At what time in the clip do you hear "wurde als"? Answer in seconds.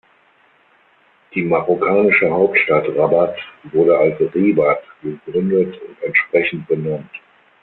3.71-4.15